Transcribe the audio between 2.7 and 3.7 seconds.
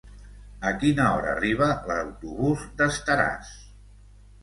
d'Estaràs?